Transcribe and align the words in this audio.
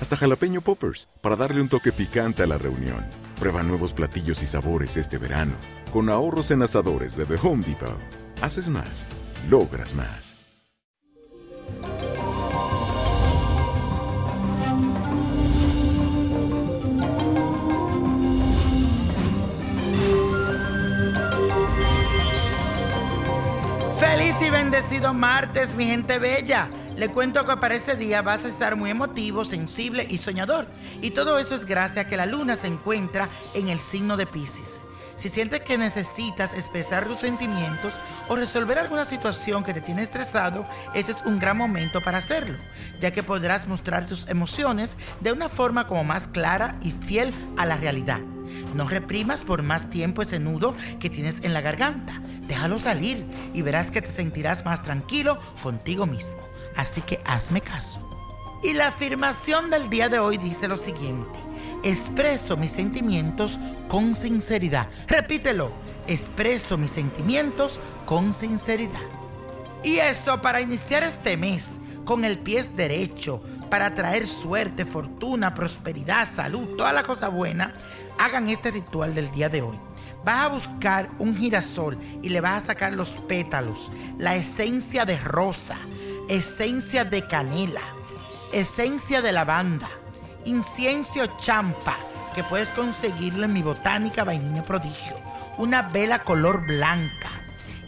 hasta 0.00 0.16
jalapeño 0.16 0.60
poppers, 0.60 1.08
para 1.20 1.36
darle 1.36 1.60
un 1.60 1.68
toque 1.68 1.92
picante 1.92 2.42
a 2.42 2.46
la 2.46 2.58
reunión. 2.58 3.04
Prueba 3.38 3.62
nuevos 3.62 3.92
platillos 3.92 4.42
y 4.42 4.46
sabores 4.46 4.96
este 4.96 5.18
verano, 5.18 5.54
con 5.92 6.08
ahorros 6.10 6.50
en 6.50 6.62
asadores 6.62 7.16
de 7.16 7.26
The 7.26 7.36
Home 7.42 7.64
Depot. 7.66 7.98
Haces 8.42 8.68
más, 8.68 9.06
logras 9.48 9.94
más. 9.94 10.36
Feliz 23.98 24.34
y 24.40 24.50
bendecido 24.50 25.14
martes, 25.14 25.74
mi 25.74 25.86
gente 25.86 26.18
bella. 26.18 26.68
Le 26.96 27.10
cuento 27.10 27.44
que 27.44 27.58
para 27.58 27.74
este 27.74 27.94
día 27.94 28.22
vas 28.22 28.46
a 28.46 28.48
estar 28.48 28.74
muy 28.74 28.88
emotivo, 28.88 29.44
sensible 29.44 30.06
y 30.08 30.16
soñador. 30.16 30.66
Y 31.02 31.10
todo 31.10 31.38
eso 31.38 31.54
es 31.54 31.66
gracias 31.66 32.06
a 32.06 32.08
que 32.08 32.16
la 32.16 32.24
luna 32.24 32.56
se 32.56 32.68
encuentra 32.68 33.28
en 33.52 33.68
el 33.68 33.80
signo 33.80 34.16
de 34.16 34.24
Pisces. 34.24 34.80
Si 35.16 35.28
sientes 35.28 35.60
que 35.60 35.76
necesitas 35.76 36.54
expresar 36.54 37.06
tus 37.06 37.18
sentimientos 37.18 37.92
o 38.28 38.36
resolver 38.36 38.78
alguna 38.78 39.04
situación 39.04 39.62
que 39.62 39.74
te 39.74 39.82
tiene 39.82 40.02
estresado, 40.02 40.66
este 40.94 41.12
es 41.12 41.18
un 41.26 41.38
gran 41.38 41.58
momento 41.58 42.00
para 42.00 42.18
hacerlo, 42.18 42.56
ya 42.98 43.10
que 43.10 43.22
podrás 43.22 43.68
mostrar 43.68 44.06
tus 44.06 44.26
emociones 44.28 44.94
de 45.20 45.32
una 45.32 45.50
forma 45.50 45.86
como 45.86 46.02
más 46.02 46.28
clara 46.28 46.76
y 46.80 46.92
fiel 46.92 47.30
a 47.58 47.66
la 47.66 47.76
realidad. 47.76 48.20
No 48.74 48.88
reprimas 48.88 49.44
por 49.44 49.62
más 49.62 49.90
tiempo 49.90 50.22
ese 50.22 50.38
nudo 50.38 50.74
que 50.98 51.10
tienes 51.10 51.36
en 51.42 51.52
la 51.52 51.60
garganta. 51.60 52.22
Déjalo 52.48 52.78
salir 52.78 53.26
y 53.52 53.60
verás 53.60 53.90
que 53.90 54.00
te 54.00 54.10
sentirás 54.10 54.64
más 54.64 54.82
tranquilo 54.82 55.38
contigo 55.62 56.06
mismo. 56.06 56.55
Así 56.76 57.00
que 57.00 57.20
hazme 57.24 57.60
caso. 57.60 58.00
Y 58.62 58.72
la 58.72 58.88
afirmación 58.88 59.70
del 59.70 59.88
día 59.90 60.08
de 60.08 60.18
hoy 60.18 60.38
dice 60.38 60.68
lo 60.68 60.76
siguiente. 60.76 61.38
Expreso 61.82 62.56
mis 62.56 62.72
sentimientos 62.72 63.58
con 63.88 64.14
sinceridad. 64.14 64.88
Repítelo. 65.06 65.70
Expreso 66.06 66.78
mis 66.78 66.92
sentimientos 66.92 67.80
con 68.04 68.32
sinceridad. 68.32 69.00
Y 69.82 69.98
esto 69.98 70.40
para 70.40 70.60
iniciar 70.60 71.02
este 71.02 71.36
mes 71.36 71.72
con 72.04 72.24
el 72.24 72.38
pie 72.38 72.62
derecho, 72.74 73.42
para 73.68 73.92
traer 73.92 74.26
suerte, 74.26 74.84
fortuna, 74.84 75.52
prosperidad, 75.52 76.26
salud, 76.28 76.76
toda 76.76 76.92
la 76.92 77.02
cosa 77.02 77.28
buena, 77.28 77.74
hagan 78.18 78.48
este 78.48 78.70
ritual 78.70 79.14
del 79.14 79.30
día 79.32 79.48
de 79.48 79.62
hoy. 79.62 79.78
Vas 80.24 80.46
a 80.46 80.48
buscar 80.48 81.10
un 81.18 81.36
girasol 81.36 81.98
y 82.22 82.30
le 82.30 82.40
vas 82.40 82.64
a 82.64 82.66
sacar 82.66 82.92
los 82.92 83.10
pétalos, 83.28 83.92
la 84.18 84.34
esencia 84.34 85.04
de 85.04 85.18
rosa, 85.18 85.76
esencia 86.28 87.04
de 87.04 87.22
canela, 87.22 87.82
esencia 88.52 89.22
de 89.22 89.30
lavanda, 89.30 89.88
incienso 90.44 91.24
champa, 91.38 91.96
que 92.34 92.42
puedes 92.42 92.68
conseguirlo 92.70 93.44
en 93.44 93.52
mi 93.52 93.62
botánica 93.62 94.24
vainilla 94.24 94.64
prodigio, 94.64 95.16
una 95.56 95.82
vela 95.82 96.24
color 96.24 96.66
blanca. 96.66 97.30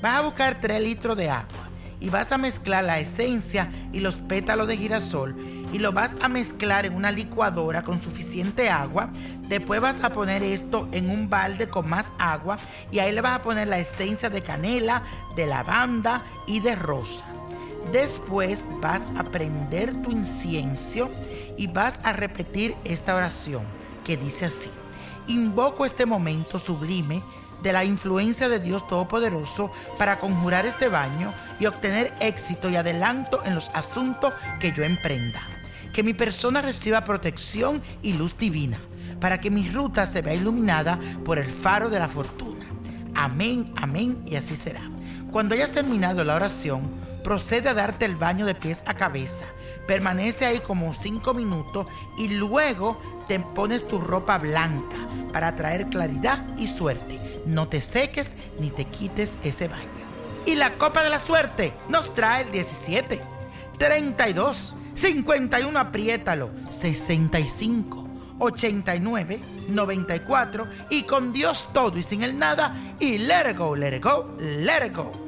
Vas 0.00 0.18
a 0.18 0.22
buscar 0.22 0.60
3 0.60 0.80
litros 0.80 1.16
de 1.16 1.30
agua 1.30 1.68
y 1.98 2.10
vas 2.10 2.30
a 2.30 2.38
mezclar 2.38 2.84
la 2.84 3.00
esencia 3.00 3.72
y 3.92 3.98
los 3.98 4.14
pétalos 4.14 4.68
de 4.68 4.76
girasol 4.76 5.34
y 5.72 5.78
lo 5.78 5.90
vas 5.90 6.16
a 6.22 6.28
mezclar 6.28 6.86
en 6.86 6.94
una 6.94 7.10
licuadora 7.10 7.82
con 7.82 8.00
suficiente 8.00 8.70
agua. 8.70 9.10
Después 9.48 9.80
vas 9.80 10.02
a 10.04 10.10
poner 10.10 10.44
esto 10.44 10.88
en 10.92 11.10
un 11.10 11.28
balde 11.28 11.68
con 11.68 11.90
más 11.90 12.06
agua 12.20 12.56
y 12.92 13.00
ahí 13.00 13.12
le 13.12 13.20
vas 13.20 13.40
a 13.40 13.42
poner 13.42 13.66
la 13.66 13.80
esencia 13.80 14.30
de 14.30 14.42
canela, 14.42 15.02
de 15.34 15.46
lavanda 15.46 16.22
y 16.46 16.60
de 16.60 16.76
rosa. 16.76 17.24
Después 17.92 18.62
vas 18.80 19.06
a 19.16 19.24
prender 19.24 20.02
tu 20.02 20.10
incienso 20.10 21.10
y 21.56 21.66
vas 21.66 21.98
a 22.02 22.12
repetir 22.12 22.74
esta 22.84 23.14
oración 23.14 23.62
que 24.04 24.16
dice 24.16 24.46
así. 24.46 24.70
Invoco 25.26 25.84
este 25.84 26.06
momento 26.06 26.58
sublime 26.58 27.22
de 27.62 27.72
la 27.72 27.84
influencia 27.84 28.48
de 28.48 28.60
Dios 28.60 28.86
Todopoderoso 28.88 29.70
para 29.98 30.18
conjurar 30.18 30.66
este 30.66 30.88
baño 30.88 31.32
y 31.58 31.66
obtener 31.66 32.12
éxito 32.20 32.70
y 32.70 32.76
adelanto 32.76 33.42
en 33.44 33.54
los 33.54 33.68
asuntos 33.74 34.32
que 34.60 34.72
yo 34.72 34.84
emprenda. 34.84 35.40
Que 35.92 36.02
mi 36.02 36.14
persona 36.14 36.62
reciba 36.62 37.04
protección 37.04 37.82
y 38.02 38.12
luz 38.12 38.36
divina, 38.36 38.78
para 39.20 39.40
que 39.40 39.50
mi 39.50 39.68
ruta 39.68 40.06
se 40.06 40.22
vea 40.22 40.34
iluminada 40.34 40.98
por 41.24 41.38
el 41.38 41.50
faro 41.50 41.88
de 41.88 41.98
la 41.98 42.08
fortuna. 42.08 42.66
Amén, 43.14 43.72
amén 43.76 44.22
y 44.26 44.36
así 44.36 44.54
será. 44.54 44.82
Cuando 45.32 45.54
hayas 45.54 45.72
terminado 45.72 46.22
la 46.24 46.36
oración, 46.36 46.82
procede 47.28 47.68
a 47.68 47.74
darte 47.74 48.06
el 48.06 48.16
baño 48.16 48.46
de 48.46 48.54
pies 48.54 48.80
a 48.86 48.94
cabeza. 48.94 49.44
Permanece 49.86 50.46
ahí 50.46 50.60
como 50.60 50.94
cinco 50.94 51.34
minutos 51.34 51.86
y 52.16 52.28
luego 52.28 52.98
te 53.28 53.38
pones 53.38 53.86
tu 53.86 53.98
ropa 54.00 54.38
blanca 54.38 54.96
para 55.30 55.54
traer 55.54 55.88
claridad 55.88 56.42
y 56.56 56.66
suerte. 56.66 57.42
No 57.44 57.68
te 57.68 57.82
seques 57.82 58.30
ni 58.58 58.70
te 58.70 58.86
quites 58.86 59.34
ese 59.44 59.68
baño. 59.68 59.90
Y 60.46 60.54
la 60.54 60.70
copa 60.70 61.04
de 61.04 61.10
la 61.10 61.18
suerte 61.18 61.74
nos 61.90 62.14
trae 62.14 62.44
el 62.44 62.50
17, 62.50 63.20
32, 63.76 64.74
51, 64.94 65.78
apriétalo, 65.78 66.48
65, 66.70 68.08
89, 68.38 69.40
94 69.68 70.66
y 70.88 71.02
con 71.02 71.34
Dios 71.34 71.68
todo 71.74 71.98
y 71.98 72.02
sin 72.02 72.22
el 72.22 72.38
nada 72.38 72.94
y 72.98 73.18
let 73.18 73.50
it 73.50 73.58
go, 73.58 73.76
let 73.76 73.94
it 73.94 74.02
go, 74.02 74.34
let 74.38 74.86
it 74.86 74.96
go. 74.96 75.27